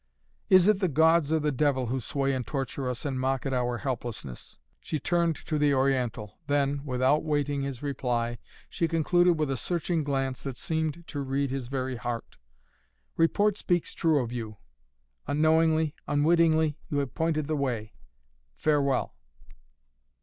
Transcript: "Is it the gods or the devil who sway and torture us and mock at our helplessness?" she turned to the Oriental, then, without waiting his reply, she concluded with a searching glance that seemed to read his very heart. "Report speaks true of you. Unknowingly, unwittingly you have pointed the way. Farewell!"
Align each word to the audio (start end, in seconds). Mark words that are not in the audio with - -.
"Is 0.49 0.67
it 0.67 0.79
the 0.79 0.87
gods 0.87 1.31
or 1.31 1.39
the 1.39 1.51
devil 1.51 1.85
who 1.85 1.99
sway 1.99 2.33
and 2.33 2.43
torture 2.43 2.89
us 2.89 3.05
and 3.05 3.19
mock 3.19 3.45
at 3.45 3.53
our 3.53 3.77
helplessness?" 3.77 4.57
she 4.79 4.97
turned 4.97 5.35
to 5.35 5.59
the 5.59 5.75
Oriental, 5.75 6.39
then, 6.47 6.83
without 6.83 7.23
waiting 7.23 7.61
his 7.61 7.83
reply, 7.83 8.39
she 8.67 8.87
concluded 8.87 9.33
with 9.37 9.51
a 9.51 9.55
searching 9.57 10.03
glance 10.03 10.41
that 10.41 10.57
seemed 10.57 11.05
to 11.05 11.19
read 11.19 11.51
his 11.51 11.67
very 11.67 11.97
heart. 11.97 12.37
"Report 13.15 13.57
speaks 13.59 13.93
true 13.93 14.17
of 14.23 14.31
you. 14.31 14.57
Unknowingly, 15.27 15.93
unwittingly 16.07 16.79
you 16.89 16.97
have 16.97 17.13
pointed 17.13 17.45
the 17.45 17.55
way. 17.55 17.93
Farewell!" 18.55 19.13